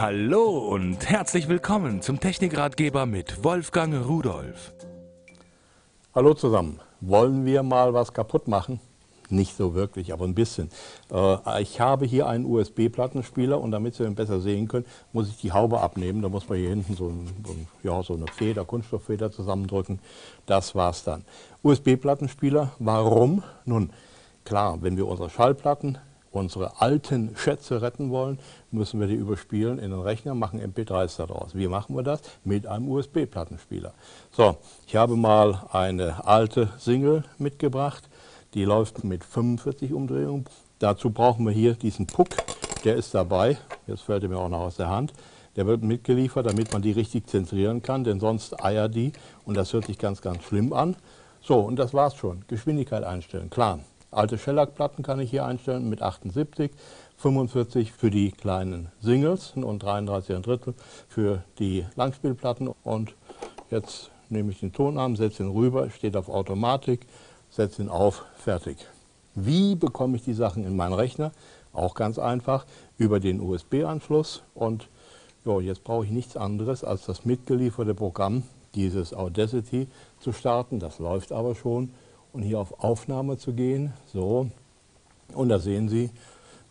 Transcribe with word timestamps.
Hallo 0.00 0.58
und 0.58 1.10
herzlich 1.10 1.48
willkommen 1.48 2.02
zum 2.02 2.20
Technikratgeber 2.20 3.04
mit 3.04 3.42
Wolfgang 3.42 4.06
Rudolf. 4.06 4.72
Hallo 6.14 6.34
zusammen. 6.34 6.78
Wollen 7.00 7.44
wir 7.44 7.64
mal 7.64 7.92
was 7.94 8.12
kaputt 8.12 8.46
machen? 8.46 8.78
Nicht 9.28 9.56
so 9.56 9.74
wirklich, 9.74 10.12
aber 10.12 10.24
ein 10.24 10.36
bisschen. 10.36 10.70
Äh, 11.12 11.62
ich 11.62 11.80
habe 11.80 12.06
hier 12.06 12.28
einen 12.28 12.44
USB-Plattenspieler 12.44 13.60
und 13.60 13.72
damit 13.72 13.96
Sie 13.96 14.04
ihn 14.04 14.14
besser 14.14 14.38
sehen 14.38 14.68
können, 14.68 14.86
muss 15.12 15.30
ich 15.30 15.38
die 15.38 15.50
Haube 15.50 15.80
abnehmen. 15.80 16.22
Da 16.22 16.28
muss 16.28 16.48
man 16.48 16.58
hier 16.58 16.68
hinten 16.68 16.94
so, 16.94 17.08
ein, 17.08 17.66
ja, 17.82 18.00
so 18.04 18.14
eine 18.14 18.28
Feder, 18.28 18.64
Kunststofffeder 18.64 19.32
zusammendrücken. 19.32 19.98
Das 20.46 20.76
war's 20.76 21.02
dann. 21.02 21.24
USB-Plattenspieler, 21.64 22.70
warum? 22.78 23.42
Nun, 23.64 23.90
klar, 24.44 24.78
wenn 24.80 24.96
wir 24.96 25.08
unsere 25.08 25.28
Schallplatten 25.28 25.98
unsere 26.38 26.80
alten 26.80 27.36
Schätze 27.36 27.82
retten 27.82 28.10
wollen, 28.10 28.38
müssen 28.70 29.00
wir 29.00 29.06
die 29.06 29.14
überspielen 29.14 29.78
in 29.78 29.90
den 29.90 30.00
Rechner, 30.00 30.34
machen 30.34 30.60
MP3s 30.60 31.18
daraus. 31.18 31.54
Wie 31.54 31.68
machen 31.68 31.94
wir 31.94 32.02
das? 32.02 32.20
Mit 32.44 32.66
einem 32.66 32.88
USB-Plattenspieler. 32.88 33.92
So, 34.30 34.56
ich 34.86 34.96
habe 34.96 35.16
mal 35.16 35.66
eine 35.72 36.26
alte 36.26 36.70
Single 36.78 37.24
mitgebracht, 37.38 38.08
die 38.54 38.64
läuft 38.64 39.04
mit 39.04 39.24
45 39.24 39.92
Umdrehungen. 39.92 40.46
Dazu 40.78 41.10
brauchen 41.10 41.44
wir 41.44 41.52
hier 41.52 41.74
diesen 41.74 42.06
Puck, 42.06 42.28
der 42.84 42.96
ist 42.96 43.14
dabei, 43.14 43.58
jetzt 43.86 44.02
fällt 44.02 44.22
er 44.22 44.28
mir 44.28 44.38
auch 44.38 44.48
noch 44.48 44.60
aus 44.60 44.76
der 44.76 44.88
Hand. 44.88 45.12
Der 45.56 45.66
wird 45.66 45.82
mitgeliefert, 45.82 46.46
damit 46.46 46.72
man 46.72 46.82
die 46.82 46.92
richtig 46.92 47.26
zentrieren 47.26 47.82
kann, 47.82 48.04
denn 48.04 48.20
sonst 48.20 48.64
eiert 48.64 48.94
die 48.94 49.12
und 49.44 49.56
das 49.56 49.72
hört 49.72 49.86
sich 49.86 49.98
ganz, 49.98 50.22
ganz 50.22 50.44
schlimm 50.44 50.72
an. 50.72 50.94
So, 51.40 51.58
und 51.58 51.76
das 51.76 51.94
war's 51.94 52.14
schon. 52.14 52.44
Geschwindigkeit 52.46 53.02
einstellen, 53.02 53.50
klar. 53.50 53.80
Alte 54.10 54.38
Shellac-Platten 54.38 55.02
kann 55.02 55.20
ich 55.20 55.30
hier 55.30 55.44
einstellen 55.44 55.88
mit 55.90 56.00
78, 56.00 56.70
45 57.18 57.92
für 57.92 58.10
die 58.10 58.32
kleinen 58.32 58.90
Singles 59.00 59.52
und 59.54 59.82
33 59.82 60.34
ein 60.34 60.42
Drittel 60.42 60.74
für 61.08 61.44
die 61.58 61.84
Langspielplatten. 61.94 62.70
Und 62.84 63.14
jetzt 63.70 64.10
nehme 64.30 64.50
ich 64.50 64.60
den 64.60 64.72
Tonarm, 64.72 65.16
setze 65.16 65.42
ihn 65.42 65.50
rüber, 65.50 65.90
steht 65.90 66.16
auf 66.16 66.30
Automatik, 66.30 67.06
setze 67.50 67.82
ihn 67.82 67.90
auf, 67.90 68.24
fertig. 68.36 68.78
Wie 69.34 69.74
bekomme 69.74 70.16
ich 70.16 70.22
die 70.22 70.34
Sachen 70.34 70.64
in 70.64 70.74
meinen 70.74 70.94
Rechner? 70.94 71.32
Auch 71.74 71.94
ganz 71.94 72.18
einfach, 72.18 72.64
über 72.96 73.20
den 73.20 73.42
USB-Anschluss. 73.42 74.42
Und 74.54 74.88
jo, 75.44 75.60
jetzt 75.60 75.84
brauche 75.84 76.06
ich 76.06 76.10
nichts 76.10 76.34
anderes, 76.34 76.82
als 76.82 77.04
das 77.04 77.26
mitgelieferte 77.26 77.94
Programm, 77.94 78.44
dieses 78.74 79.12
Audacity, 79.12 79.86
zu 80.18 80.32
starten. 80.32 80.78
Das 80.80 80.98
läuft 80.98 81.30
aber 81.30 81.54
schon 81.54 81.92
und 82.38 82.44
hier 82.44 82.60
auf 82.60 82.84
Aufnahme 82.84 83.36
zu 83.36 83.52
gehen. 83.52 83.92
So, 84.12 84.48
und 85.34 85.48
da 85.48 85.58
sehen 85.58 85.88
Sie, 85.88 86.10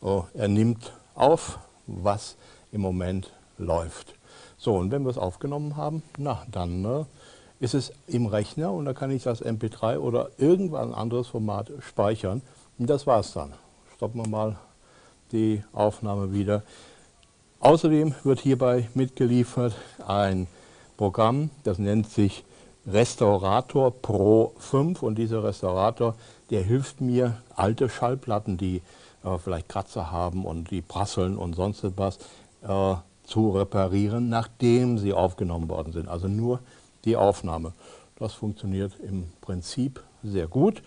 oh, 0.00 0.22
er 0.32 0.46
nimmt 0.46 0.92
auf, 1.16 1.58
was 1.88 2.36
im 2.70 2.82
Moment 2.82 3.32
läuft. 3.58 4.14
So, 4.58 4.76
und 4.76 4.92
wenn 4.92 5.02
wir 5.02 5.10
es 5.10 5.18
aufgenommen 5.18 5.76
haben, 5.76 6.04
na, 6.18 6.46
dann 6.52 6.84
äh, 6.84 7.04
ist 7.58 7.74
es 7.74 7.92
im 8.06 8.26
Rechner 8.26 8.70
und 8.70 8.84
da 8.84 8.92
kann 8.92 9.10
ich 9.10 9.24
das 9.24 9.44
MP3 9.44 9.98
oder 9.98 10.30
irgendwann 10.38 10.90
ein 10.90 10.94
anderes 10.94 11.26
Format 11.26 11.72
speichern. 11.80 12.42
Und 12.78 12.88
das 12.88 13.08
war's 13.08 13.32
dann. 13.32 13.52
Stoppen 13.96 14.22
wir 14.22 14.28
mal 14.28 14.56
die 15.32 15.64
Aufnahme 15.72 16.32
wieder. 16.32 16.62
Außerdem 17.58 18.14
wird 18.22 18.38
hierbei 18.38 18.88
mitgeliefert 18.94 19.74
ein 20.06 20.46
Programm, 20.96 21.50
das 21.64 21.80
nennt 21.80 22.08
sich 22.08 22.44
Restaurator 22.86 23.90
Pro 23.90 24.52
5 24.58 25.02
und 25.02 25.16
dieser 25.16 25.42
Restaurator, 25.42 26.14
der 26.50 26.62
hilft 26.62 27.00
mir, 27.00 27.38
alte 27.54 27.88
Schallplatten, 27.88 28.56
die 28.56 28.82
äh, 29.24 29.38
vielleicht 29.38 29.68
Kratzer 29.68 30.10
haben 30.10 30.44
und 30.44 30.70
die 30.70 30.82
prasseln 30.82 31.36
und 31.36 31.54
sonst 31.54 31.82
etwas, 31.84 32.18
äh, 32.62 32.94
zu 33.24 33.50
reparieren, 33.50 34.28
nachdem 34.28 34.98
sie 34.98 35.12
aufgenommen 35.12 35.68
worden 35.68 35.92
sind. 35.92 36.08
Also 36.08 36.28
nur 36.28 36.60
die 37.04 37.16
Aufnahme. 37.16 37.72
Das 38.18 38.32
funktioniert 38.32 38.92
im 39.00 39.24
Prinzip 39.40 40.02
sehr 40.22 40.46
gut. 40.46 40.82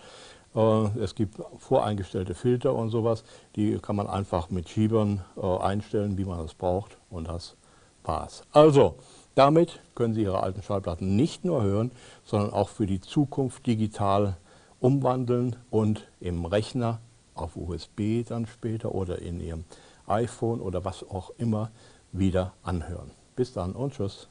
Äh, 0.54 0.98
es 0.98 1.14
gibt 1.14 1.40
voreingestellte 1.58 2.34
Filter 2.34 2.74
und 2.74 2.90
sowas, 2.90 3.24
die 3.56 3.78
kann 3.78 3.96
man 3.96 4.08
einfach 4.08 4.50
mit 4.50 4.68
Schiebern 4.68 5.22
äh, 5.36 5.58
einstellen, 5.58 6.16
wie 6.18 6.24
man 6.24 6.40
es 6.40 6.54
braucht 6.54 6.96
und 7.10 7.28
das 7.28 7.56
war's. 8.04 8.42
Also, 8.52 8.96
damit 9.34 9.80
können 9.94 10.14
Sie 10.14 10.22
Ihre 10.22 10.42
alten 10.42 10.62
Schallplatten 10.62 11.16
nicht 11.16 11.44
nur 11.44 11.62
hören, 11.62 11.90
sondern 12.24 12.52
auch 12.52 12.68
für 12.68 12.86
die 12.86 13.00
Zukunft 13.00 13.66
digital 13.66 14.36
umwandeln 14.80 15.56
und 15.70 16.08
im 16.20 16.44
Rechner 16.44 17.00
auf 17.34 17.56
USB 17.56 18.24
dann 18.26 18.46
später 18.46 18.94
oder 18.94 19.20
in 19.20 19.40
Ihrem 19.40 19.64
iPhone 20.06 20.60
oder 20.60 20.84
was 20.84 21.08
auch 21.08 21.30
immer 21.38 21.70
wieder 22.12 22.54
anhören. 22.62 23.10
Bis 23.36 23.52
dann 23.52 23.72
und 23.72 23.94
tschüss. 23.94 24.28